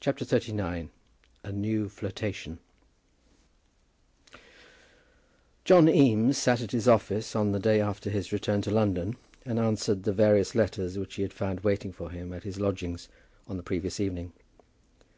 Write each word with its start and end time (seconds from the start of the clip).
CHAPTER 0.00 0.24
XXXIX. 0.24 0.88
A 1.44 1.52
NEW 1.52 1.90
FLIRTATION. 1.90 2.58
John 5.66 5.86
Eames 5.86 6.38
sat 6.38 6.62
at 6.62 6.70
his 6.70 6.88
office 6.88 7.36
on 7.36 7.52
the 7.52 7.58
day 7.60 7.78
after 7.78 8.08
his 8.08 8.32
return 8.32 8.62
to 8.62 8.70
London, 8.70 9.18
and 9.44 9.58
answered 9.58 10.04
the 10.04 10.14
various 10.14 10.54
letters 10.54 10.96
which 10.96 11.16
he 11.16 11.20
had 11.22 11.34
found 11.34 11.60
waiting 11.60 11.92
for 11.92 12.08
him 12.08 12.32
at 12.32 12.44
his 12.44 12.58
lodgings 12.58 13.10
on 13.46 13.58
the 13.58 13.62
previous 13.62 14.00
evening. 14.00 14.32